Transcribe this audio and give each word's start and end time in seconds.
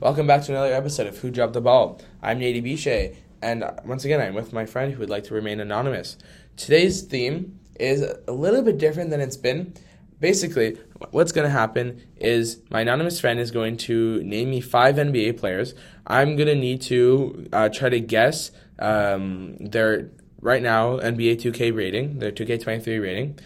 Welcome 0.00 0.28
back 0.28 0.42
to 0.44 0.52
another 0.52 0.72
episode 0.72 1.08
of 1.08 1.18
Who 1.18 1.30
Dropped 1.32 1.54
the 1.54 1.60
Ball. 1.60 2.00
I'm 2.22 2.38
Nady 2.38 2.62
Bichet, 2.62 3.16
and 3.42 3.68
once 3.84 4.04
again, 4.04 4.20
I'm 4.20 4.34
with 4.34 4.52
my 4.52 4.64
friend 4.64 4.92
who 4.92 5.00
would 5.00 5.10
like 5.10 5.24
to 5.24 5.34
remain 5.34 5.58
anonymous. 5.58 6.16
Today's 6.56 7.02
theme 7.02 7.58
is 7.80 8.02
a 8.28 8.30
little 8.30 8.62
bit 8.62 8.78
different 8.78 9.10
than 9.10 9.20
it's 9.20 9.36
been. 9.36 9.74
Basically, 10.20 10.78
what's 11.10 11.32
going 11.32 11.46
to 11.46 11.50
happen 11.50 12.00
is 12.16 12.60
my 12.70 12.82
anonymous 12.82 13.18
friend 13.18 13.40
is 13.40 13.50
going 13.50 13.76
to 13.78 14.22
name 14.22 14.50
me 14.50 14.60
five 14.60 14.94
NBA 14.94 15.36
players. 15.36 15.74
I'm 16.06 16.36
going 16.36 16.46
to 16.46 16.54
need 16.54 16.80
to 16.82 17.48
uh, 17.52 17.68
try 17.68 17.88
to 17.88 17.98
guess 17.98 18.52
um, 18.78 19.56
their 19.56 20.10
right 20.40 20.62
now 20.62 20.98
NBA 20.98 21.40
2K 21.42 21.74
rating, 21.74 22.20
their 22.20 22.30
2K23 22.30 23.02
rating, 23.02 23.38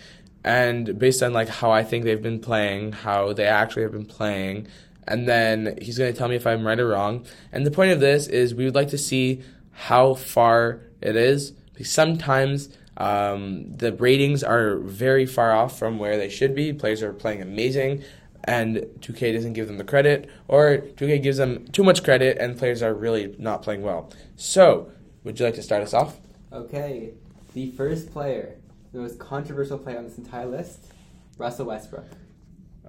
and 0.45 0.99
based 0.99 1.23
on 1.23 1.33
like 1.33 1.49
how 1.49 1.71
I 1.71 1.83
think 1.83 2.05
they've 2.05 2.23
been 2.23 2.41
playing, 2.41 2.93
how 2.93 3.33
they 3.33 3.47
actually 3.47 3.85
have 3.85 3.93
been 3.93 4.05
playing, 4.05 4.67
and 5.07 5.29
then 5.29 5.79
he's 5.81 5.99
going 5.99 6.13
to 6.13 6.19
tell 6.19 6.29
me 6.29 6.37
if 6.37 6.47
I'm 6.47 6.67
right 6.67 6.79
or 6.79 6.89
wrong. 6.89 7.27
And 7.51 7.67
the 7.67 7.71
point 7.71 7.93
of 7.93 8.01
this 8.01 8.27
is 8.27 8.55
we 8.55 8.65
would 8.65 8.75
like 8.75 8.89
to 8.89 8.99
see 8.99 9.43
how 9.73 10.15
far 10.15 10.81
it 11.01 11.17
is 11.17 11.53
because 11.73 11.91
sometimes 11.91 12.69
um, 12.97 13.73
the 13.73 13.93
ratings 13.93 14.45
are 14.45 14.77
very 14.77 15.27
far 15.27 15.53
off 15.53 15.79
from 15.79 15.99
where 15.99 16.17
they 16.17 16.29
should 16.29 16.55
be. 16.55 16.73
Players 16.73 17.03
are 17.03 17.13
playing 17.13 17.41
amazing, 17.41 18.05
and 18.45 18.77
2K 19.01 19.35
doesn't 19.35 19.55
give 19.55 19.67
them 19.67 19.79
the 19.79 19.85
credit, 19.85 20.29
or 20.49 20.79
2K 20.97 21.23
gives 21.23 21.39
them 21.39 21.67
too 21.69 21.83
much 21.83 22.05
credit, 22.05 22.37
and 22.39 22.59
players 22.59 22.83
are 22.83 22.95
really 22.95 23.35
not 23.39 23.63
playing 23.63 23.83
well. 23.83 24.11
So, 24.37 24.93
would 25.25 25.39
you 25.39 25.47
like 25.47 25.55
to 25.55 25.63
start 25.63 25.83
us 25.83 25.95
off? 25.95 26.19
Okay, 26.53 27.13
the 27.55 27.71
first 27.73 28.13
player, 28.13 28.57
the 28.93 29.01
most 29.01 29.19
controversial 29.19 29.79
player 29.79 29.99
on 29.99 30.05
this 30.05 30.19
entire 30.19 30.47
list, 30.47 30.93
Russell 31.39 31.67
Westbrook. 31.67 32.07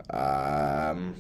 Um, 0.10 1.16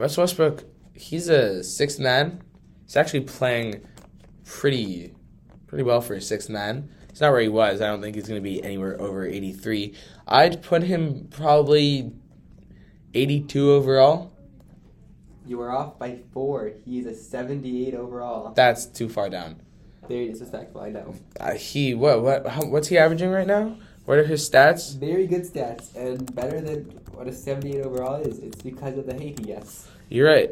Russell 0.00 0.22
Westbrook, 0.22 0.64
he's 0.94 1.28
a 1.28 1.62
sixth 1.62 2.00
man. 2.00 2.42
He's 2.86 2.96
actually 2.96 3.20
playing 3.20 3.86
pretty, 4.46 5.12
pretty 5.66 5.84
well 5.84 6.00
for 6.00 6.14
a 6.14 6.22
sixth 6.22 6.48
man. 6.48 6.88
It's 7.10 7.20
not 7.20 7.32
where 7.32 7.42
he 7.42 7.48
was. 7.48 7.82
I 7.82 7.88
don't 7.88 8.00
think 8.00 8.14
he's 8.16 8.26
going 8.26 8.42
to 8.42 8.42
be 8.42 8.64
anywhere 8.64 8.98
over 8.98 9.26
83. 9.26 9.94
I'd 10.26 10.62
put 10.62 10.84
him 10.84 11.28
probably 11.30 12.12
82 13.12 13.72
overall. 13.72 14.32
You 15.44 15.60
are 15.60 15.70
off 15.70 15.98
by 15.98 16.20
four. 16.32 16.72
He's 16.86 17.04
a 17.04 17.14
78 17.14 17.94
overall. 17.94 18.54
That's 18.54 18.86
too 18.86 19.10
far 19.10 19.28
down. 19.28 19.60
Very 20.08 20.28
disrespectful, 20.28 20.80
I 20.80 20.88
know. 20.88 21.14
Uh, 21.38 21.52
he 21.52 21.94
what 21.94 22.22
what 22.22 22.46
how, 22.46 22.64
what's 22.64 22.88
he 22.88 22.96
averaging 22.96 23.30
right 23.30 23.46
now? 23.46 23.76
What 24.10 24.18
are 24.18 24.24
his 24.24 24.50
stats? 24.50 24.96
Very 24.98 25.28
good 25.28 25.42
stats 25.42 25.94
and 25.94 26.34
better 26.34 26.60
than 26.60 26.78
what 27.12 27.28
a 27.28 27.32
78 27.32 27.82
overall 27.86 28.20
is. 28.20 28.40
It's 28.40 28.60
because 28.60 28.98
of 28.98 29.06
the 29.06 29.14
hate 29.14 29.38
he 29.38 29.44
gets. 29.44 29.86
You're 30.08 30.26
right. 30.26 30.50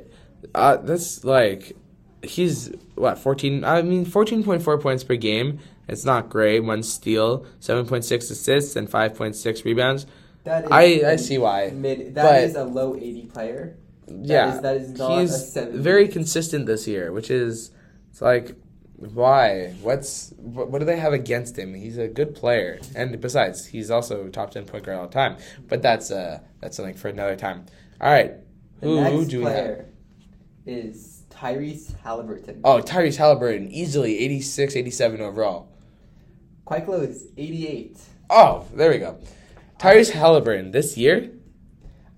Uh, 0.55 0.77
that's 0.77 1.25
like 1.25 1.77
he's 2.23 2.73
what 2.95 3.19
14 3.19 3.65
I 3.65 3.83
mean 3.83 4.07
14.4 4.07 4.81
points 4.81 5.03
per 5.03 5.17
game. 5.17 5.59
It's 5.89 6.05
not 6.05 6.29
great. 6.29 6.61
One 6.61 6.85
steal, 6.85 7.47
7.6 7.61 8.31
assists 8.31 8.77
and 8.77 8.89
5.6 8.89 9.65
rebounds. 9.65 10.07
That 10.45 10.67
is 10.67 10.71
I, 10.71 10.83
I 11.11 11.17
see 11.17 11.39
why. 11.39 11.71
Mid, 11.71 12.15
That 12.15 12.23
But- 12.23 12.45
is 12.45 12.55
a 12.55 12.63
low 12.63 12.95
80 12.95 13.27
player. 13.27 13.77
That 14.07 14.25
yeah. 14.25 14.55
is- 14.55 14.61
that 14.63 14.77
is 14.77 14.91
not 14.97 15.19
a 15.19 15.21
he's 15.23 15.53
70. 15.53 15.79
very 15.79 16.07
consistent 16.07 16.67
this 16.67 16.87
year, 16.87 17.11
which 17.11 17.29
is 17.29 17.73
it's 18.13 18.23
like 18.23 18.55
why? 18.99 19.75
What's 19.81 20.33
what, 20.37 20.71
what 20.71 20.79
do 20.81 20.85
they 20.85 20.97
have 20.99 21.13
against 21.13 21.59
him? 21.59 21.75
He's 21.75 21.99
a 21.99 22.09
good 22.09 22.35
player, 22.35 22.81
and 22.95 23.21
besides, 23.21 23.67
he's 23.67 23.91
also 23.91 24.29
top 24.29 24.51
ten 24.51 24.65
point 24.65 24.85
guard 24.85 24.99
all 24.99 25.07
the 25.07 25.13
time. 25.15 25.37
But 25.69 25.83
that's 25.83 26.11
uh 26.11 26.41
that's 26.61 26.77
something 26.77 26.95
for 26.95 27.09
another 27.09 27.37
time. 27.37 27.67
All 28.01 28.11
right, 28.11 28.35
The 28.81 28.87
who 28.89 29.01
next 29.01 29.29
do 29.29 29.39
we 29.41 29.45
have? 29.51 29.87
is 30.67 31.23
Tyrese 31.31 31.97
Halliburton. 32.01 32.61
Oh, 32.65 32.81
Tyrese 32.81 33.17
Halliburton, 33.17 33.71
easily 33.71 34.19
86, 34.19 34.77
87 34.77 35.21
overall. 35.21 35.69
Quite 36.65 36.85
close, 36.85 37.25
88. 37.37 37.99
Oh, 38.31 38.67
there 38.75 38.91
we 38.91 38.99
go. 38.99 39.19
Tyrese 39.79 40.11
Halliburton 40.11 40.71
this 40.73 40.97
year, 40.97 41.31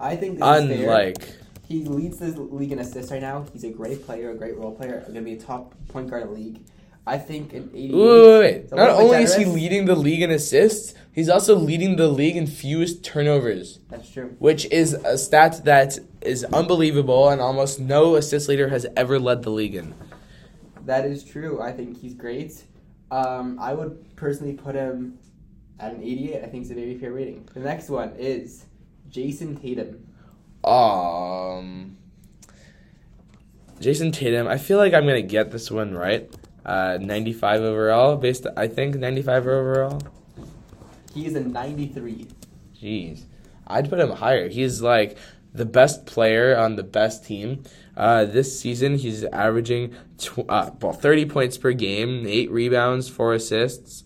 I 0.00 0.16
think 0.16 0.38
this 0.38 0.48
is 0.60 0.68
fair. 0.68 0.80
unlike 0.80 1.34
He 1.70 1.84
leads 1.84 2.18
the 2.18 2.32
league 2.32 2.72
in 2.72 2.80
assists 2.80 3.12
right 3.12 3.22
now. 3.22 3.46
He's 3.52 3.62
a 3.62 3.70
great 3.70 4.04
player, 4.04 4.32
a 4.32 4.34
great 4.34 4.56
role 4.56 4.74
player. 4.74 5.02
Going 5.02 5.14
to 5.14 5.20
be 5.20 5.34
a 5.34 5.40
top 5.40 5.72
point 5.86 6.10
guard 6.10 6.22
in 6.22 6.28
the 6.28 6.34
league. 6.34 6.64
I 7.06 7.16
think 7.16 7.52
an 7.52 7.70
88. 7.72 7.94
Wait, 7.94 8.00
wait, 8.00 8.38
wait. 8.40 8.72
Not 8.72 8.90
only 8.90 9.18
is 9.22 9.36
he 9.36 9.44
leading 9.44 9.84
the 9.84 9.94
league 9.94 10.20
in 10.20 10.32
assists, 10.32 10.94
he's 11.12 11.28
also 11.28 11.54
leading 11.54 11.94
the 11.94 12.08
league 12.08 12.36
in 12.36 12.48
fewest 12.48 13.04
turnovers, 13.04 13.78
That's 13.88 14.10
true. 14.10 14.34
which 14.40 14.64
is 14.72 14.94
a 14.94 15.16
stat 15.16 15.64
that 15.64 15.96
is 16.22 16.42
unbelievable 16.42 17.28
and 17.28 17.40
almost 17.40 17.78
no 17.78 18.16
assist 18.16 18.48
leader 18.48 18.68
has 18.68 18.84
ever 18.96 19.20
led 19.20 19.44
the 19.44 19.50
league 19.50 19.76
in. 19.76 19.94
That 20.86 21.04
is 21.04 21.22
true. 21.22 21.62
I 21.62 21.70
think 21.70 22.00
he's 22.00 22.14
great. 22.14 22.64
Um, 23.12 23.60
I 23.60 23.74
would 23.74 24.16
personally 24.16 24.54
put 24.54 24.74
him 24.74 25.20
at 25.78 25.92
an 25.94 26.02
88. 26.02 26.42
I 26.42 26.46
think 26.48 26.62
it's 26.62 26.72
a 26.72 26.74
very 26.74 26.98
fair 26.98 27.12
rating. 27.12 27.48
The 27.54 27.60
next 27.60 27.88
one 27.88 28.12
is 28.18 28.66
Jayson 29.08 29.56
Tatum. 29.56 30.04
Um, 30.64 31.96
Jayson 33.80 34.12
Tatum, 34.12 34.46
I 34.46 34.58
feel 34.58 34.78
like 34.78 34.92
I'm 34.92 35.06
gonna 35.06 35.22
get 35.22 35.50
this 35.50 35.70
one 35.70 35.94
right. 35.94 36.30
Uh, 36.64 36.98
95 37.00 37.62
overall, 37.62 38.16
based 38.16 38.46
I 38.56 38.68
think 38.68 38.96
95 38.96 39.46
overall. 39.46 40.02
He 41.14 41.26
is 41.26 41.34
a 41.34 41.40
93. 41.40 42.28
Jeez, 42.80 43.24
I'd 43.66 43.88
put 43.88 43.98
him 43.98 44.10
higher. 44.10 44.48
He's 44.48 44.82
like 44.82 45.16
the 45.52 45.64
best 45.64 46.06
player 46.06 46.56
on 46.56 46.76
the 46.76 46.82
best 46.82 47.24
team. 47.24 47.64
Uh, 47.96 48.24
this 48.24 48.58
season, 48.58 48.96
he's 48.96 49.24
averaging 49.24 49.94
tw- 50.18 50.48
uh, 50.48 50.70
well 50.80 50.92
30 50.92 51.26
points 51.26 51.58
per 51.58 51.72
game, 51.72 52.24
eight 52.26 52.50
rebounds, 52.50 53.08
four 53.08 53.34
assists. 53.34 54.04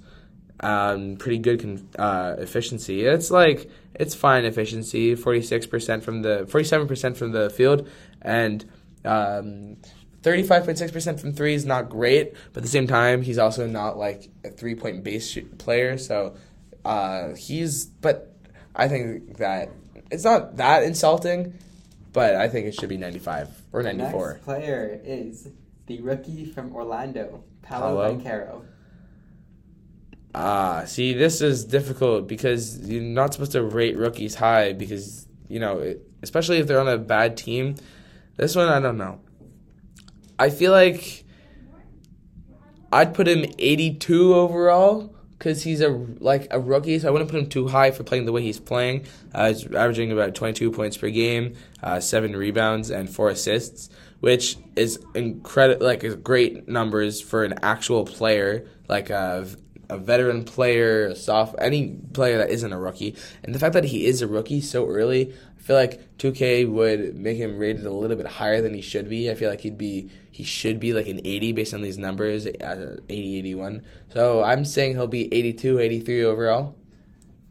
Um, 0.64 1.16
pretty 1.16 1.38
good 1.38 1.60
con- 1.60 1.88
uh, 1.98 2.36
efficiency. 2.38 3.04
It's 3.04 3.30
like 3.30 3.70
it's 3.94 4.14
fine 4.14 4.44
efficiency. 4.44 5.14
46 5.14 5.66
percent 5.66 6.02
from 6.02 6.22
the 6.22 6.46
47 6.48 6.88
percent 6.88 7.16
from 7.16 7.32
the 7.32 7.50
field, 7.50 7.88
and 8.22 8.64
um, 9.04 9.76
35.6% 10.24 11.20
from 11.20 11.32
three 11.34 11.54
is 11.54 11.66
not 11.66 11.90
great, 11.90 12.32
but 12.52 12.58
at 12.58 12.62
the 12.62 12.68
same 12.68 12.86
time, 12.86 13.20
he's 13.20 13.36
also 13.36 13.66
not 13.66 13.98
like 13.98 14.30
a 14.42 14.50
three 14.50 14.74
point 14.74 15.04
base 15.04 15.28
shoot 15.28 15.58
player. 15.58 15.98
So 15.98 16.34
uh, 16.84 17.34
he's, 17.34 17.84
but 17.84 18.34
I 18.74 18.88
think 18.88 19.36
that 19.36 19.68
it's 20.10 20.24
not 20.24 20.56
that 20.56 20.82
insulting, 20.82 21.58
but 22.12 22.36
I 22.36 22.48
think 22.48 22.66
it 22.66 22.74
should 22.74 22.88
be 22.88 22.96
95 22.96 23.48
or 23.72 23.82
94. 23.82 24.40
player 24.44 25.00
is 25.04 25.48
the 25.86 26.00
rookie 26.00 26.46
from 26.46 26.74
Orlando, 26.74 27.44
Paolo 27.60 28.18
Paolo? 28.18 28.64
Ah, 30.34 30.82
see, 30.86 31.12
this 31.12 31.40
is 31.40 31.64
difficult 31.64 32.26
because 32.26 32.78
you're 32.88 33.02
not 33.02 33.32
supposed 33.32 33.52
to 33.52 33.62
rate 33.62 33.96
rookies 33.96 34.34
high 34.34 34.72
because, 34.72 35.28
you 35.48 35.60
know, 35.60 35.94
especially 36.22 36.58
if 36.58 36.66
they're 36.66 36.80
on 36.80 36.88
a 36.88 36.98
bad 36.98 37.36
team. 37.36 37.76
This 38.36 38.56
one, 38.56 38.68
I 38.68 38.80
don't 38.80 38.98
know. 38.98 39.20
I 40.38 40.50
feel 40.50 40.72
like 40.72 41.24
I'd 42.92 43.14
put 43.14 43.28
him 43.28 43.44
82 43.58 44.34
overall 44.34 45.14
because 45.38 45.62
he's 45.62 45.80
a 45.80 45.88
like 46.18 46.48
a 46.50 46.58
rookie, 46.58 46.98
so 46.98 47.08
I 47.08 47.10
wouldn't 47.10 47.30
put 47.30 47.38
him 47.38 47.48
too 47.48 47.68
high 47.68 47.90
for 47.90 48.02
playing 48.02 48.24
the 48.24 48.32
way 48.32 48.42
he's 48.42 48.58
playing. 48.58 49.06
Uh, 49.32 49.48
he's 49.48 49.64
averaging 49.66 50.10
about 50.10 50.34
22 50.34 50.70
points 50.72 50.96
per 50.96 51.10
game, 51.10 51.54
uh, 51.82 52.00
seven 52.00 52.34
rebounds, 52.34 52.90
and 52.90 53.08
four 53.08 53.28
assists, 53.28 53.90
which 54.20 54.56
is 54.74 54.98
incredible, 55.14 55.86
like 55.86 56.02
is 56.02 56.16
great 56.16 56.66
numbers 56.66 57.20
for 57.20 57.44
an 57.44 57.54
actual 57.62 58.04
player, 58.04 58.66
like 58.88 59.10
a, 59.10 59.46
a 59.94 59.98
veteran 59.98 60.44
player, 60.44 61.06
a 61.06 61.16
soft, 61.16 61.54
any 61.58 61.96
player 62.12 62.38
that 62.38 62.50
isn't 62.50 62.72
a 62.72 62.78
rookie. 62.78 63.16
And 63.42 63.54
the 63.54 63.58
fact 63.58 63.74
that 63.74 63.84
he 63.84 64.06
is 64.06 64.22
a 64.22 64.26
rookie 64.26 64.60
so 64.60 64.86
early, 64.88 65.32
I 65.32 65.62
feel 65.62 65.76
like 65.76 66.16
2K 66.18 66.68
would 66.68 67.16
make 67.16 67.38
him 67.38 67.56
rated 67.56 67.86
a 67.86 67.92
little 67.92 68.16
bit 68.16 68.26
higher 68.26 68.60
than 68.60 68.74
he 68.74 68.82
should 68.82 69.08
be. 69.08 69.30
I 69.30 69.34
feel 69.34 69.48
like 69.48 69.60
he'd 69.60 69.78
be 69.78 70.10
he 70.30 70.42
should 70.42 70.80
be 70.80 70.92
like 70.92 71.06
an 71.06 71.20
80 71.24 71.52
based 71.52 71.74
on 71.74 71.80
these 71.80 71.96
numbers, 71.96 72.46
uh, 72.46 72.96
80, 73.08 73.38
81. 73.38 73.82
So 74.12 74.42
I'm 74.42 74.64
saying 74.64 74.94
he'll 74.94 75.06
be 75.06 75.32
82, 75.32 75.78
83 75.78 76.24
overall. 76.24 76.76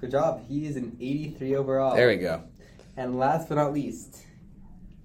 Good 0.02 0.12
job. 0.12 0.46
He 0.50 0.68
is 0.68 0.76
an 0.76 0.98
83 1.00 1.56
overall. 1.56 1.96
There 1.96 2.10
we 2.10 2.18
go. 2.18 2.44
And 2.98 3.18
last 3.18 3.48
but 3.48 3.56
not 3.56 3.74
least, 3.74 4.18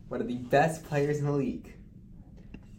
one 0.09 0.21
of 0.21 0.27
the 0.27 0.39
best 0.39 0.85
players 0.85 1.19
in 1.19 1.27
the 1.27 1.33
league, 1.33 1.73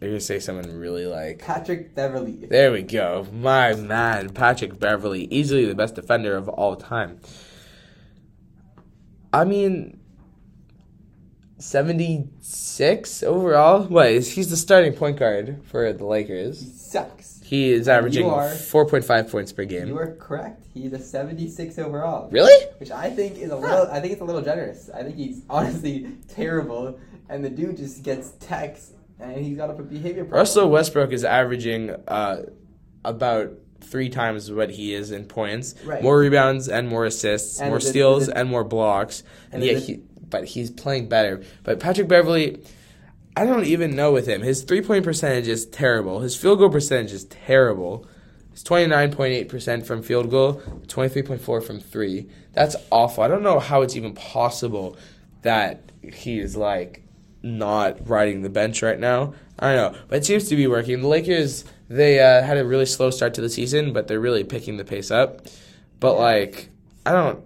You're 0.00 0.10
gonna 0.10 0.20
say 0.20 0.38
someone 0.38 0.70
really 0.78 1.04
like. 1.06 1.40
Patrick 1.40 1.94
Beverley. 1.94 2.32
There 2.32 2.72
we 2.72 2.82
go. 2.82 3.26
My 3.32 3.74
man, 3.74 4.30
Patrick 4.30 4.78
Beverley, 4.78 5.24
easily 5.30 5.66
the 5.66 5.74
best 5.74 5.94
defender 5.94 6.36
of 6.36 6.48
all 6.48 6.74
time. 6.76 7.20
I 9.32 9.44
mean, 9.44 10.00
76 11.58 13.22
overall? 13.22 13.84
What? 13.84 14.10
Is 14.10 14.32
he's 14.32 14.48
the 14.50 14.56
starting 14.56 14.94
point 14.94 15.18
guard 15.18 15.60
for 15.64 15.92
the 15.92 15.98
He 15.98 16.04
Lakers. 16.04 16.72
sucks. 16.80 17.40
He 17.44 17.70
is 17.72 17.88
averaging 17.88 18.24
4.5 18.26 19.30
points 19.30 19.52
per 19.52 19.64
game. 19.64 19.88
You 19.88 19.98
are 19.98 20.14
correct. 20.16 20.64
He's 20.72 20.92
a 20.92 20.98
76 20.98 21.78
overall. 21.78 22.30
Really? 22.30 22.66
Which 22.78 22.90
I 22.90 23.10
think 23.10 23.38
is 23.38 23.50
a 23.50 23.56
little. 23.56 23.88
I 23.90 24.00
think 24.00 24.12
it's 24.12 24.22
a 24.22 24.24
little 24.24 24.40
generous. 24.42 24.88
I 24.94 25.02
think 25.02 25.16
he's 25.16 25.42
honestly 25.50 26.16
terrible, 26.28 26.98
and 27.28 27.44
the 27.44 27.50
dude 27.50 27.76
just 27.76 28.02
gets 28.02 28.30
texts 28.40 28.92
and 29.20 29.36
he's 29.44 29.56
got 29.56 29.70
a 29.70 29.74
behavior 29.74 30.24
problem. 30.24 30.38
Russell 30.38 30.70
Westbrook 30.70 31.12
is 31.12 31.24
averaging 31.24 31.90
uh, 32.08 32.42
about 33.04 33.52
three 33.80 34.08
times 34.08 34.50
what 34.52 34.70
he 34.70 34.94
is 34.94 35.10
in 35.10 35.24
points, 35.24 35.74
Right. 35.84 36.02
more 36.02 36.18
rebounds 36.18 36.68
and 36.68 36.88
more 36.88 37.04
assists, 37.06 37.60
And 37.60 37.70
more 37.70 37.78
the- 37.78 37.86
steals 37.86 38.26
the- 38.26 38.36
and 38.36 38.48
more 38.48 38.64
blocks, 38.64 39.22
and, 39.52 39.62
and 39.62 39.72
yet 39.72 39.82
he, 39.82 40.00
but 40.28 40.44
he's 40.44 40.70
playing 40.70 41.08
better. 41.08 41.42
But 41.64 41.80
Patrick 41.80 42.06
Beverley, 42.08 42.62
I 43.36 43.46
don't 43.46 43.64
even 43.64 43.96
know 43.96 44.12
with 44.12 44.26
him. 44.26 44.42
His 44.42 44.62
three 44.62 44.82
point 44.82 45.04
percentage 45.04 45.48
is 45.48 45.64
terrible. 45.66 46.20
His 46.20 46.36
field 46.36 46.58
goal 46.58 46.68
percentage 46.70 47.12
is 47.12 47.24
terrible. 47.24 48.06
It's 48.52 48.62
twenty 48.62 48.86
nine 48.86 49.12
point 49.12 49.32
eight 49.32 49.48
percent 49.48 49.86
from 49.86 50.02
field 50.02 50.30
goal, 50.30 50.60
twenty 50.88 51.08
three 51.08 51.22
point 51.22 51.40
four 51.40 51.60
from 51.60 51.80
three. 51.80 52.28
That's 52.52 52.76
awful. 52.90 53.22
I 53.24 53.28
don't 53.28 53.42
know 53.42 53.60
how 53.60 53.82
it's 53.82 53.96
even 53.96 54.12
possible 54.14 54.96
that 55.42 55.90
he 56.02 56.38
is 56.40 56.56
like 56.56 57.02
not 57.42 58.08
riding 58.08 58.42
the 58.42 58.50
bench 58.50 58.82
right 58.82 58.98
now. 58.98 59.34
I 59.58 59.74
don't 59.74 59.92
know, 59.92 59.98
but 60.08 60.18
it 60.18 60.24
seems 60.24 60.48
to 60.48 60.56
be 60.56 60.66
working. 60.66 61.00
The 61.00 61.08
Lakers 61.08 61.64
they 61.90 62.20
uh, 62.20 62.42
had 62.42 62.56
a 62.56 62.64
really 62.64 62.86
slow 62.86 63.10
start 63.10 63.34
to 63.34 63.40
the 63.40 63.48
season, 63.50 63.92
but 63.92 64.06
they're 64.06 64.20
really 64.20 64.44
picking 64.44 64.76
the 64.76 64.84
pace 64.84 65.10
up. 65.10 65.46
But 65.98 66.14
like, 66.14 66.70
I 67.04 67.10
don't, 67.10 67.44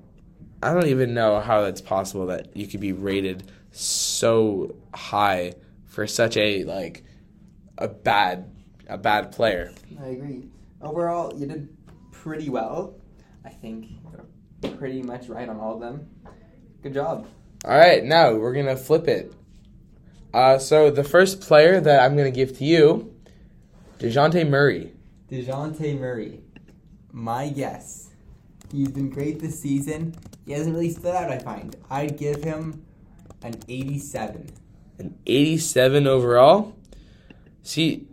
I 0.63 0.75
don't 0.75 0.87
even 0.87 1.15
know 1.15 1.41
how 1.41 1.63
that's 1.63 1.81
possible 1.81 2.27
that 2.27 2.55
you 2.55 2.67
could 2.67 2.81
be 2.81 2.93
rated 2.93 3.51
so 3.73 4.77
high 4.93 5.55
for 5.87 6.07
such 6.07 6.37
a 6.37 6.65
like 6.65 7.05
a 7.79 7.89
bad 7.89 8.51
a 8.87 8.99
bad 8.99 9.33
player. 9.33 9.73
I 10.01 10.09
agree. 10.09 10.49
Overall, 10.83 11.33
you 11.35 11.47
did 11.47 11.75
pretty 12.13 12.51
well. 12.51 12.97
I 13.47 13.49
think 13.49 13.87
pretty 14.79 15.03
much 15.03 15.29
right 15.29 15.49
on 15.49 15.59
all 15.59 15.75
of 15.75 15.81
them. 15.81 16.07
Good 16.83 16.93
job. 16.93 17.27
All 17.65 17.77
right, 17.77 18.05
now 18.05 18.35
we're 18.35 18.53
gonna 18.53 18.77
flip 18.77 19.09
it. 19.09 19.33
Uh, 20.35 20.59
so 20.59 20.91
the 20.91 21.05
first 21.05 21.41
player 21.41 21.81
that 21.81 22.01
I'm 22.01 22.17
gonna 22.17 22.33
give 22.33 22.59
to 22.59 22.65
you, 22.65 23.15
Dejounte 24.01 24.49
Murray. 24.49 24.93
DeJounte 25.31 26.01
Murray. 26.01 26.41
My 27.13 27.49
guess. 27.49 28.11
He's 28.73 28.91
been 28.91 29.11
great 29.11 29.39
this 29.39 29.61
season. 29.61 30.17
He 30.45 30.51
hasn't 30.51 30.75
really 30.75 30.91
stood 30.91 31.15
out, 31.15 31.31
I 31.31 31.39
find. 31.39 31.77
I'd 31.89 32.19
give 32.19 32.43
him 32.43 32.85
an 33.43 33.55
87. 33.69 34.51
An 34.99 35.17
87 35.25 36.09
overall. 36.09 36.75
See, 37.63 38.09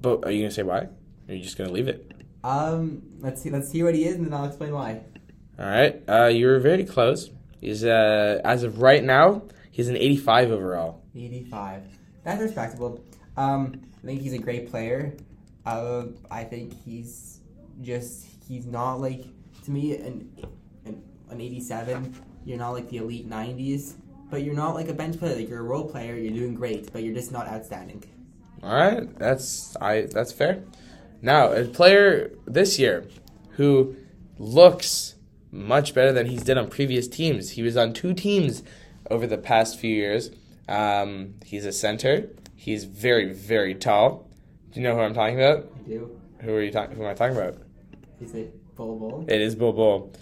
but 0.00 0.24
are 0.24 0.30
you 0.30 0.42
gonna 0.42 0.52
say 0.52 0.62
why? 0.62 0.78
Or 0.78 0.90
are 1.28 1.34
you 1.34 1.42
just 1.42 1.58
gonna 1.58 1.72
leave 1.72 1.88
it? 1.88 2.12
Um, 2.44 3.02
let's 3.18 3.42
see. 3.42 3.50
Let's 3.50 3.68
see 3.68 3.82
what 3.82 3.96
he 3.96 4.04
is, 4.04 4.14
and 4.14 4.26
then 4.26 4.34
I'll 4.34 4.44
explain 4.44 4.72
why. 4.72 5.00
All 5.58 5.66
right, 5.66 6.00
uh, 6.08 6.26
you 6.26 6.46
were 6.46 6.60
very 6.60 6.84
close. 6.84 7.30
He's 7.60 7.84
uh, 7.84 8.40
as 8.44 8.62
of 8.62 8.80
right 8.80 9.02
now, 9.02 9.42
he's 9.74 9.88
an 9.88 9.96
85 9.96 10.52
overall. 10.52 11.02
85. 11.16 11.82
That's 12.22 12.40
respectable. 12.40 13.04
Um, 13.36 13.80
I 14.02 14.06
think 14.06 14.20
he's 14.22 14.32
a 14.32 14.38
great 14.38 14.70
player. 14.70 15.16
Uh, 15.66 16.04
I 16.30 16.44
think 16.44 16.72
he's 16.84 17.40
just 17.82 18.26
he's 18.46 18.66
not 18.66 19.00
like 19.00 19.24
to 19.64 19.70
me 19.72 19.96
an 19.96 20.30
an, 20.86 21.02
an 21.28 21.40
87. 21.40 22.14
You're 22.44 22.58
not 22.58 22.70
like 22.70 22.88
the 22.88 22.98
elite 22.98 23.28
90s, 23.28 23.94
but 24.30 24.44
you're 24.44 24.54
not 24.54 24.74
like 24.74 24.88
a 24.88 24.94
bench 24.94 25.18
player. 25.18 25.34
Like 25.34 25.48
you're 25.48 25.60
a 25.60 25.64
role 25.64 25.88
player. 25.88 26.14
You're 26.14 26.34
doing 26.34 26.54
great, 26.54 26.92
but 26.92 27.02
you're 27.02 27.14
just 27.14 27.32
not 27.32 27.48
outstanding. 27.48 28.04
All 28.62 28.74
right, 28.74 29.18
that's 29.18 29.76
I 29.80 30.02
that's 30.02 30.30
fair. 30.30 30.62
Now, 31.20 31.52
a 31.52 31.64
player 31.64 32.30
this 32.46 32.78
year 32.78 33.08
who 33.56 33.96
looks 34.38 35.16
much 35.50 35.94
better 35.94 36.12
than 36.12 36.26
he's 36.26 36.44
did 36.44 36.58
on 36.58 36.68
previous 36.68 37.08
teams. 37.08 37.50
He 37.50 37.62
was 37.62 37.76
on 37.76 37.92
two 37.92 38.14
teams 38.14 38.62
over 39.10 39.26
the 39.26 39.38
past 39.38 39.78
few 39.78 39.94
years. 39.94 40.30
Um, 40.68 41.34
he's 41.44 41.64
a 41.64 41.72
center. 41.72 42.30
He's 42.56 42.84
very 42.84 43.32
very 43.32 43.74
tall. 43.74 44.28
Do 44.72 44.80
you 44.80 44.86
know 44.86 44.94
who 44.94 45.02
I'm 45.02 45.14
talking 45.14 45.40
about? 45.40 45.70
I 45.76 45.88
do. 45.88 46.20
Who 46.40 46.54
are 46.54 46.62
you 46.62 46.70
talking? 46.70 46.96
Who 46.96 47.04
am 47.04 47.10
I 47.10 47.14
talking 47.14 47.36
about? 47.36 47.58
Is 48.20 48.34
it 48.34 48.74
Bol 48.74 48.98
Bol? 48.98 49.24
It 49.28 49.40
is 49.40 49.54
Bol 49.54 49.72
Bol. 49.72 50.12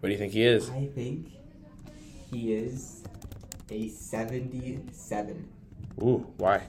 What 0.00 0.08
do 0.08 0.12
you 0.12 0.18
think 0.18 0.32
he 0.32 0.42
is? 0.42 0.68
I 0.70 0.86
think 0.94 1.28
he 2.30 2.54
is 2.54 3.04
a 3.70 3.88
77. 3.88 5.48
Ooh, 6.02 6.26
why? 6.38 6.62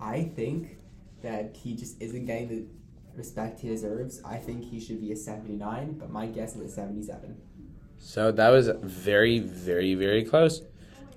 I 0.00 0.24
think 0.34 0.78
that 1.22 1.54
he 1.54 1.74
just 1.74 2.00
isn't 2.00 2.24
getting 2.24 2.48
the 2.48 2.64
respect 3.16 3.60
he 3.60 3.68
deserves. 3.68 4.22
I 4.24 4.36
think 4.36 4.64
he 4.64 4.80
should 4.80 5.00
be 5.00 5.12
a 5.12 5.16
79, 5.16 5.96
but 5.98 6.10
my 6.10 6.26
guess 6.26 6.56
is 6.56 6.62
a 6.62 6.74
77. 6.74 7.36
So 7.98 8.32
that 8.32 8.48
was 8.48 8.68
very 8.82 9.38
very 9.38 9.94
very 9.94 10.24
close. 10.24 10.62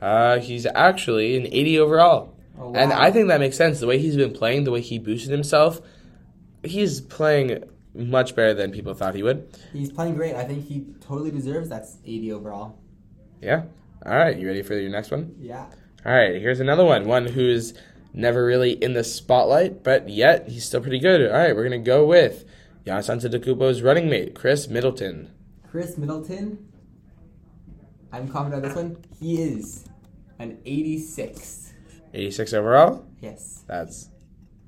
Uh, 0.02 0.40
he's 0.40 0.66
actually 0.66 1.38
an 1.38 1.48
80 1.48 1.80
overall. 1.80 2.36
Oh, 2.60 2.74
And. 2.74 2.94
I 2.94 3.12
think 3.12 3.28
that 3.30 3.40
makes 3.40 3.58
sense. 3.58 3.80
The 3.80 3.88
way 3.88 3.98
he's 4.00 4.16
been 4.16 4.32
playing, 4.34 4.64
the 4.64 4.72
way 4.72 4.82
he 4.82 5.00
boosted 5.00 5.32
himself, 5.32 5.82
he's 6.64 7.02
playing 7.02 7.64
much 7.94 8.36
better 8.36 8.54
than 8.54 8.72
people 8.72 8.94
thought 8.94 9.16
he 9.16 9.24
would. 9.24 9.48
he's 9.74 9.92
playing 9.92 10.16
great. 10.16 10.36
I 10.36 10.44
think 10.44 10.66
he 10.66 10.86
totally 11.02 11.32
deserves 11.32 11.70
that 11.70 11.86
80 12.06 12.32
overall. 12.34 12.78
Yeah. 13.42 13.64
All 14.06 14.16
right. 14.18 14.38
You 14.38 14.48
ready 14.48 14.62
for 14.62 14.74
your 14.78 14.92
next 14.92 15.12
one? 15.12 15.36
Yeah. 15.40 15.66
All 16.06 16.12
right. 16.14 16.36
Here's 16.42 16.60
another 16.60 16.86
one. 16.86 17.06
One 17.06 17.26
who's 17.26 17.74
never 18.14 18.46
really 18.46 18.72
in 18.72 18.94
the 18.94 19.04
spotlight, 19.04 19.84
but 19.84 20.08
yet 20.10 20.48
he's 20.48 20.66
still 20.66 20.82
pretty 20.82 21.00
good. 21.00 21.30
All 21.30 21.38
right. 21.38 21.56
We're 21.56 21.64
gonna 21.64 21.80
go 21.80 22.06
with 22.06 22.46
Giannis 22.86 23.10
Antetokounmpo's 23.10 23.82
running 23.82 24.10
mate, 24.10 24.36
Khris 24.36 24.68
Middleton. 24.70 25.30
Khris 25.70 25.98
Middleton. 25.98 26.68
I'm 28.16 28.30
confident 28.30 28.64
on 28.64 28.70
this 28.70 28.76
one. 28.78 28.98
He 29.20 29.42
is 29.42 29.90
an 30.40 30.58
86. 30.66 31.74
86 32.14 32.54
overall. 32.54 33.06
Yes. 33.20 33.66
That's 33.68 34.10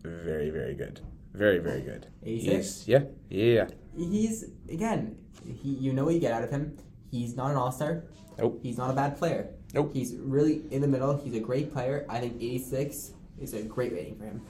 very 0.03 0.49
very 0.49 0.73
good. 0.73 0.99
Very 1.33 1.59
very 1.59 1.81
good. 1.81 2.07
86? 2.23 2.55
He's, 2.55 2.87
yeah. 2.87 3.03
Yeah. 3.29 3.67
He's 3.95 4.43
again. 4.69 5.17
He, 5.45 5.69
you 5.69 5.93
know 5.93 6.03
what 6.03 6.13
you 6.13 6.19
get 6.19 6.33
out 6.33 6.43
of 6.43 6.49
him. 6.49 6.77
He's 7.09 7.37
not 7.37 7.51
an 7.51 7.57
all 7.57 7.71
star. 7.71 8.03
Nope. 8.37 8.59
He's 8.61 8.77
not 8.77 8.89
a 8.89 8.93
bad 8.93 9.17
player. 9.17 9.47
Nope. 9.73 9.91
He's 9.93 10.15
really 10.17 10.63
in 10.71 10.81
the 10.81 10.87
middle. 10.87 11.15
He's 11.15 11.35
a 11.35 11.39
great 11.39 11.71
player. 11.71 12.05
I 12.09 12.19
think 12.19 12.35
86 12.35 13.13
is 13.39 13.53
a 13.53 13.63
great 13.63 13.93
rating 13.93 14.17
for 14.17 14.25
him. 14.25 14.41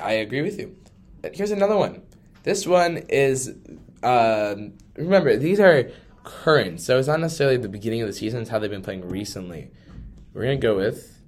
I 0.00 0.12
agree 0.12 0.42
with 0.42 0.60
you. 0.60 0.76
Here's 1.32 1.50
another 1.50 1.76
one. 1.76 2.02
This 2.44 2.64
one 2.64 2.98
is, 3.08 3.56
um, 4.04 4.74
remember, 4.96 5.36
these 5.36 5.58
are 5.58 5.90
current, 6.26 6.80
so 6.80 6.98
it's 6.98 7.08
not 7.08 7.20
necessarily 7.20 7.56
the 7.56 7.68
beginning 7.68 8.02
of 8.02 8.08
the 8.08 8.12
season, 8.12 8.42
it's 8.42 8.50
how 8.50 8.58
they've 8.58 8.70
been 8.70 8.82
playing 8.82 9.08
recently. 9.08 9.70
We're 10.34 10.42
going 10.42 10.60
to 10.60 10.66
go 10.66 10.76
with 10.76 11.22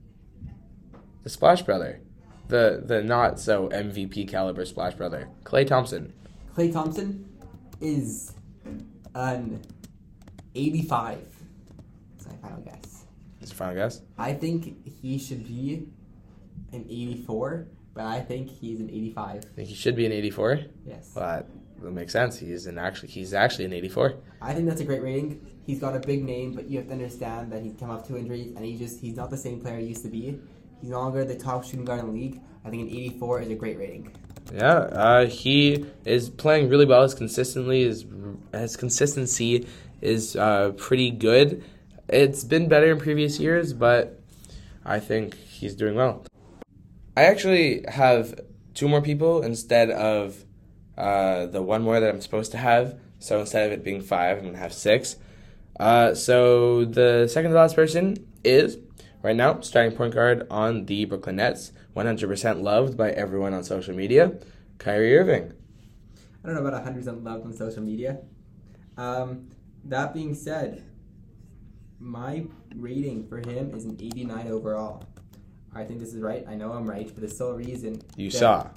the 1.23 1.31
Splash 1.31 1.62
Brother. 1.62 2.00
The, 2.49 2.83
the 2.85 3.03
not 3.03 3.39
so 3.39 3.69
MVP 3.69 4.29
caliber 4.29 4.64
Splash 4.64 4.95
Brother. 4.95 5.28
Klay 5.45 5.67
Thompson. 5.67 6.12
Klay 6.55 6.73
Thompson 6.73 7.28
is 7.81 8.33
an 9.14 9.62
85. 10.55 11.19
That's 12.17 12.26
my 12.26 12.49
final 12.49 12.62
guess. 12.62 13.05
Is 13.40 13.50
your 13.50 13.57
final 13.57 13.75
guess? 13.75 14.02
I 14.19 14.33
think 14.33 14.85
he 15.00 15.19
should 15.19 15.47
be 15.47 15.87
an 16.73 16.85
84, 16.88 17.69
but 17.95 18.05
I 18.05 18.21
think 18.21 18.50
he's 18.50 18.81
an 18.81 18.90
85. 18.90 19.37
I 19.37 19.40
think 19.55 19.69
he 19.69 19.75
should 19.75 19.95
be 19.95 20.07
an 20.07 20.12
84. 20.12 20.61
Yes. 20.87 21.12
Well, 21.14 21.45
that, 21.82 21.90
makes 21.90 22.12
sense. 22.12 22.38
He's 22.38 22.66
an 22.66 22.78
actually 22.78 23.08
he's 23.08 23.35
actually 23.35 23.66
an 23.66 23.73
84. 23.73 24.14
I 24.42 24.54
think 24.54 24.68
that's 24.68 24.80
a 24.80 24.85
great 24.85 25.02
rating. 25.02 25.47
He's 25.66 25.80
got 25.80 25.94
a 25.94 26.00
big 26.00 26.25
name, 26.25 26.54
but 26.54 26.68
you 26.68 26.78
have 26.78 26.87
to 26.88 26.92
understand 26.92 27.52
that 27.52 27.62
he's 27.62 27.75
come 27.78 27.90
off 27.90 28.06
two 28.06 28.16
injuries, 28.16 28.54
and 28.56 28.64
he 28.64 28.76
just 28.76 29.00
he's 29.00 29.16
not 29.16 29.30
the 29.30 29.37
same 29.37 29.61
player 29.61 29.78
he 29.78 29.87
used 29.87 30.02
to 30.02 30.08
be. 30.08 30.38
He's 30.80 30.90
no 30.90 31.00
longer 31.00 31.25
the 31.25 31.37
top 31.37 31.64
shooting 31.64 31.85
guard 31.85 32.00
in 32.00 32.06
the 32.06 32.12
league. 32.12 32.40
I 32.64 32.70
think 32.70 32.82
an 32.82 32.97
84 32.97 33.40
is 33.42 33.50
a 33.50 33.54
great 33.54 33.78
rating. 33.78 34.12
Yeah, 34.52 34.75
uh, 34.75 35.26
he 35.26 35.87
is 36.04 36.30
playing 36.30 36.68
really 36.68 36.87
well. 36.87 37.02
His 37.02 37.14
consistently 37.14 37.82
is 37.82 38.06
his 38.52 38.76
consistency 38.76 39.66
is 40.00 40.37
uh, 40.37 40.73
pretty 40.76 41.11
good. 41.11 41.64
It's 42.08 42.44
been 42.44 42.68
better 42.68 42.92
in 42.92 42.99
previous 42.99 43.38
years, 43.38 43.73
but 43.73 44.20
I 44.85 45.00
think 45.00 45.35
he's 45.35 45.75
doing 45.75 45.94
well. 45.94 46.25
I 47.16 47.25
actually 47.25 47.85
have 47.88 48.40
two 48.75 48.88
more 48.88 49.02
people 49.02 49.42
instead 49.42 49.90
of 49.90 50.44
uh, 50.99 51.47
the 51.47 51.62
one 51.62 51.83
more 51.83 52.00
that 52.00 52.11
I'm 52.11 52.21
supposed 52.21 52.50
to 52.52 52.59
have. 52.59 52.99
So 53.21 53.40
instead 53.40 53.67
of 53.67 53.73
it 53.73 53.85
being 53.85 54.02
five, 54.02 54.38
I'm 54.38 54.45
gonna 54.45 54.59
have 54.59 54.73
six. 54.73 55.17
Uh, 55.78 56.12
so 56.14 56.85
the 56.85 57.28
second 57.28 57.52
to 57.52 57.57
last 57.57 57.76
person 57.76 58.26
is 58.43 58.78
right 59.23 59.37
now 59.37 59.61
starting 59.61 59.97
point 59.97 60.14
guard 60.14 60.47
on 60.50 60.87
the 60.87 61.05
Brooklyn 61.05 61.37
Nets, 61.37 61.73
100% 61.97 62.62
loved 62.62 62.97
by 62.97 63.11
everyone 63.11 63.55
on 63.55 63.62
social 63.62 63.95
media, 63.95 64.38
Kyrie 64.78 65.17
Irving. 65.17 65.52
I 66.43 66.49
don't 66.49 66.57
know 66.57 66.67
about 66.67 66.85
100% 66.85 67.25
loved 67.25 67.45
on 67.45 67.52
social 67.52 67.83
media. 67.83 68.19
Um, 68.97 69.50
that 69.85 70.12
being 70.12 70.35
said, 70.35 70.85
my 72.00 72.45
rating 72.76 73.26
for 73.28 73.38
him 73.38 73.73
is 73.75 73.85
an 73.85 73.97
89 74.00 74.49
overall. 74.49 75.05
I 75.75 75.85
think 75.85 76.00
this 76.00 76.12
is 76.12 76.21
right. 76.21 76.45
I 76.49 76.55
know 76.55 76.73
I'm 76.73 76.88
right 76.88 77.09
for 77.09 77.21
the 77.21 77.28
sole 77.28 77.52
reason 77.52 78.02
You 78.17 78.31
saw. 78.31 78.69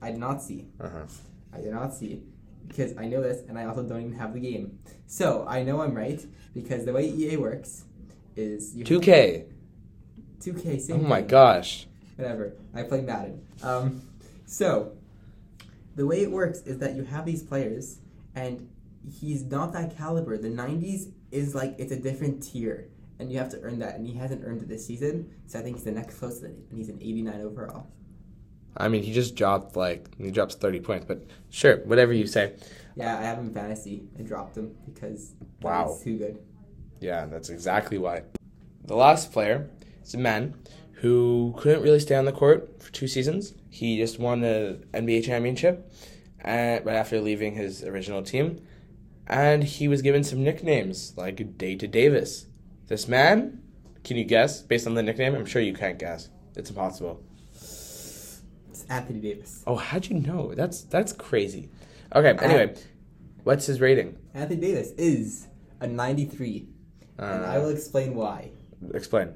I 0.00 0.10
did 0.12 0.20
not 0.20 0.42
see. 0.42 0.68
Uh-huh. 0.80 1.04
I 1.52 1.60
did 1.60 1.72
not 1.72 1.94
see 1.94 2.22
because 2.68 2.96
I 2.96 3.06
know 3.06 3.22
this 3.22 3.42
and 3.48 3.58
I 3.58 3.64
also 3.64 3.82
don't 3.82 4.00
even 4.00 4.12
have 4.18 4.32
the 4.34 4.40
game. 4.40 4.78
So 5.06 5.44
I 5.48 5.62
know 5.62 5.80
I'm 5.82 5.94
right 5.94 6.24
because 6.54 6.84
the 6.84 6.92
way 6.92 7.08
EA 7.08 7.36
works 7.36 7.84
is 8.36 8.76
you 8.76 8.84
2K. 8.84 9.46
2K 10.40 10.80
same. 10.80 10.96
Oh 10.96 11.08
my 11.08 11.18
thing. 11.18 11.28
gosh. 11.28 11.86
whatever. 12.16 12.54
I 12.74 12.82
play 12.84 13.00
Madden. 13.02 13.44
Um, 13.62 14.02
so 14.46 14.92
the 15.96 16.06
way 16.06 16.22
it 16.22 16.30
works 16.30 16.60
is 16.60 16.78
that 16.78 16.94
you 16.94 17.04
have 17.04 17.26
these 17.26 17.42
players, 17.42 17.98
and 18.34 18.68
he's 19.20 19.44
not 19.44 19.72
that 19.72 19.96
caliber. 19.96 20.38
The 20.38 20.48
'90s 20.48 21.12
is 21.30 21.54
like 21.54 21.74
it's 21.78 21.92
a 21.92 21.96
different 22.00 22.42
tier, 22.42 22.88
and 23.18 23.30
you 23.30 23.38
have 23.38 23.50
to 23.50 23.60
earn 23.62 23.78
that, 23.80 23.96
and 23.96 24.06
he 24.06 24.14
hasn't 24.14 24.44
earned 24.44 24.62
it 24.62 24.68
this 24.68 24.86
season. 24.86 25.30
So 25.46 25.58
I 25.58 25.62
think 25.62 25.76
he's 25.76 25.84
the 25.84 25.92
next 25.92 26.18
closest, 26.18 26.44
and 26.44 26.78
he's 26.78 26.88
an 26.88 26.98
89 27.00 27.40
overall. 27.42 27.86
I 28.76 28.88
mean, 28.88 29.02
he 29.02 29.12
just 29.12 29.34
dropped 29.36 29.76
like 29.76 30.06
he 30.18 30.30
drops 30.30 30.54
thirty 30.54 30.80
points, 30.80 31.04
but 31.06 31.24
sure, 31.50 31.78
whatever 31.84 32.12
you 32.12 32.26
say. 32.26 32.54
Yeah, 32.96 33.18
I 33.18 33.22
have 33.22 33.38
him 33.38 33.46
in 33.48 33.54
fantasy. 33.54 34.04
I 34.18 34.22
dropped 34.22 34.56
him 34.56 34.74
because 34.86 35.34
Wow. 35.62 35.92
he's 35.94 36.04
too 36.04 36.18
good. 36.18 36.38
Yeah, 37.00 37.26
that's 37.26 37.48
exactly 37.48 37.98
why. 37.98 38.22
The 38.84 38.94
last 38.96 39.32
player 39.32 39.70
is 40.04 40.14
a 40.14 40.18
man 40.18 40.54
who 40.94 41.54
couldn't 41.56 41.82
really 41.82 42.00
stay 42.00 42.14
on 42.14 42.24
the 42.26 42.32
court 42.32 42.82
for 42.82 42.92
two 42.92 43.08
seasons. 43.08 43.54
He 43.70 43.96
just 43.96 44.18
won 44.18 44.40
the 44.40 44.82
NBA 44.92 45.24
championship 45.24 45.90
uh, 46.44 46.80
right 46.84 46.88
after 46.96 47.20
leaving 47.20 47.54
his 47.54 47.82
original 47.84 48.22
team, 48.22 48.60
and 49.26 49.64
he 49.64 49.88
was 49.88 50.02
given 50.02 50.24
some 50.24 50.42
nicknames 50.44 51.14
like 51.16 51.56
Data 51.56 51.86
Davis. 51.88 52.46
This 52.88 53.06
man, 53.08 53.62
can 54.04 54.16
you 54.16 54.24
guess 54.24 54.60
based 54.62 54.86
on 54.86 54.94
the 54.94 55.02
nickname? 55.02 55.34
I'm 55.34 55.46
sure 55.46 55.62
you 55.62 55.74
can't 55.74 55.98
guess. 55.98 56.28
It's 56.56 56.68
impossible. 56.70 57.22
Anthony 58.90 59.20
Davis. 59.20 59.62
Oh, 59.66 59.76
how'd 59.76 60.06
you 60.08 60.18
know? 60.20 60.52
That's 60.54 60.82
that's 60.82 61.12
crazy. 61.12 61.70
Okay, 62.14 62.36
anyway, 62.44 62.74
what's 63.44 63.66
his 63.66 63.80
rating? 63.80 64.16
Anthony 64.34 64.60
Davis 64.60 64.90
is 64.98 65.46
a 65.80 65.86
93, 65.86 66.68
and 67.18 67.44
I 67.46 67.56
Uh, 67.56 67.60
will 67.62 67.70
explain 67.70 68.14
why. 68.14 68.50
explain. 68.92 69.28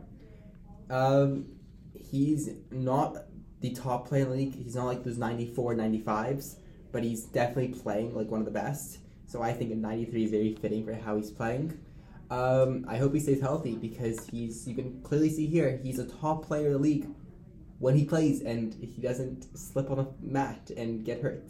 Um, 0.90 1.46
he's 1.94 2.50
not 2.70 3.26
the 3.60 3.70
top 3.70 4.08
player 4.08 4.24
in 4.24 4.30
the 4.30 4.36
league. 4.36 4.54
He's 4.54 4.74
not 4.74 4.86
like 4.86 5.04
those 5.04 5.18
94, 5.18 5.74
95s, 5.74 6.56
but 6.92 7.02
he's 7.02 7.24
definitely 7.24 7.68
playing 7.78 8.14
like 8.14 8.30
one 8.30 8.40
of 8.40 8.44
the 8.46 8.52
best. 8.52 8.98
So 9.26 9.40
I 9.40 9.52
think 9.52 9.72
a 9.72 9.76
93 9.76 10.24
is 10.24 10.30
very 10.30 10.54
fitting 10.54 10.84
for 10.84 10.94
how 10.94 11.16
he's 11.16 11.30
playing. 11.30 11.78
Um, 12.30 12.84
I 12.88 12.96
hope 12.96 13.14
he 13.14 13.20
stays 13.20 13.40
healthy 13.40 13.76
because 13.76 14.26
he's 14.28 14.66
you 14.66 14.74
can 14.74 15.00
clearly 15.02 15.30
see 15.30 15.46
here 15.46 15.78
he's 15.82 15.98
a 15.98 16.06
top 16.06 16.44
player 16.46 16.66
in 16.68 16.72
the 16.72 16.78
league 16.78 17.06
when 17.78 17.96
he 17.96 18.04
plays 18.04 18.40
and 18.40 18.74
he 18.74 19.00
doesn't 19.00 19.56
slip 19.56 19.90
on 19.90 19.98
a 19.98 20.06
mat 20.20 20.70
and 20.76 21.04
get 21.04 21.20
hurt. 21.20 21.44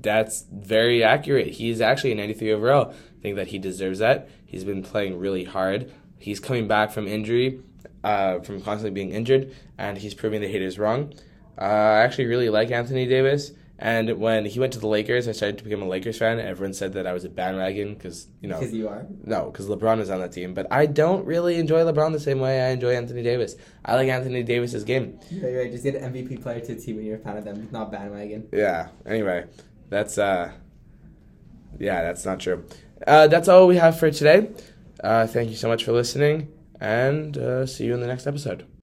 That's 0.00 0.44
very 0.52 1.02
accurate. 1.02 1.54
He's 1.54 1.80
actually 1.80 2.12
a 2.12 2.16
93 2.16 2.52
overall. 2.52 2.90
I 2.90 3.22
think 3.22 3.36
that 3.36 3.48
he 3.48 3.58
deserves 3.58 4.00
that. 4.00 4.28
He's 4.44 4.64
been 4.64 4.82
playing 4.82 5.18
really 5.18 5.44
hard. 5.44 5.92
He's 6.18 6.40
coming 6.40 6.66
back 6.66 6.90
from 6.90 7.06
injury, 7.06 7.60
uh, 8.02 8.40
from 8.40 8.60
constantly 8.62 8.90
being 8.90 9.10
injured, 9.10 9.54
and 9.78 9.98
he's 9.98 10.14
proving 10.14 10.40
the 10.40 10.48
haters 10.48 10.78
wrong. 10.78 11.12
Uh, 11.58 11.64
I 11.64 12.00
actually 12.02 12.26
really 12.26 12.50
like 12.50 12.70
Anthony 12.70 13.06
Davis. 13.06 13.52
And 13.78 14.18
when 14.18 14.46
he 14.46 14.58
went 14.58 14.72
to 14.72 14.78
the 14.78 14.86
Lakers, 14.86 15.28
I 15.28 15.32
started 15.32 15.58
to 15.58 15.64
become 15.64 15.82
a 15.82 15.86
Lakers 15.88 16.16
fan. 16.18 16.40
Everyone 16.40 16.72
said 16.72 16.94
that 16.94 17.06
I 17.06 17.12
was 17.12 17.24
a 17.24 17.28
bandwagon 17.28 17.92
because 17.94 18.26
you 18.40 18.48
know 18.48 18.58
Because 18.58 18.74
you 18.74 18.88
are. 18.88 19.06
no, 19.24 19.50
because 19.50 19.66
LeBron 19.66 20.00
is 20.00 20.08
on 20.08 20.20
that 20.20 20.32
team. 20.32 20.54
But 20.54 20.66
I 20.70 20.86
don't 20.86 21.26
really 21.26 21.56
enjoy 21.56 21.80
LeBron 21.82 22.12
the 22.12 22.20
same 22.20 22.40
way 22.40 22.62
I 22.66 22.70
enjoy 22.70 22.94
Anthony 22.94 23.22
Davis. 23.22 23.54
I 23.84 23.94
like 23.96 24.08
Anthony 24.08 24.42
Davis's 24.42 24.84
game. 24.84 25.18
Right, 25.30 25.54
right. 25.54 25.70
Just 25.70 25.84
get 25.84 25.94
an 25.94 26.10
MVP 26.12 26.40
player 26.42 26.60
to 26.60 26.72
a 26.72 26.76
team 26.76 26.96
when 26.96 27.04
you're 27.04 27.16
a 27.16 27.18
fan 27.18 27.36
of 27.36 27.44
them, 27.44 27.68
not 27.70 27.92
bandwagon. 27.92 28.48
Yeah. 28.50 28.88
Anyway, 29.04 29.44
that's 29.90 30.16
uh, 30.16 30.52
yeah, 31.78 32.02
that's 32.02 32.24
not 32.24 32.40
true. 32.40 32.64
Uh, 33.06 33.26
that's 33.26 33.48
all 33.48 33.66
we 33.66 33.76
have 33.76 33.98
for 33.98 34.10
today. 34.10 34.50
Uh, 35.04 35.26
thank 35.26 35.50
you 35.50 35.56
so 35.56 35.68
much 35.68 35.84
for 35.84 35.92
listening, 35.92 36.48
and 36.80 37.36
uh, 37.36 37.66
see 37.66 37.84
you 37.84 37.92
in 37.94 38.00
the 38.00 38.06
next 38.06 38.26
episode. 38.26 38.66